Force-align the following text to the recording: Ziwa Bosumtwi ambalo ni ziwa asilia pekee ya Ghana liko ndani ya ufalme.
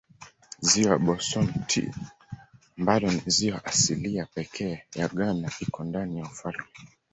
Ziwa 0.67 0.95
Bosumtwi 1.05 1.83
ambalo 2.77 3.07
ni 3.13 3.21
ziwa 3.35 3.59
asilia 3.71 4.25
pekee 4.35 4.75
ya 4.95 5.07
Ghana 5.17 5.47
liko 5.59 5.83
ndani 5.83 6.19
ya 6.19 6.25
ufalme. 6.25 6.63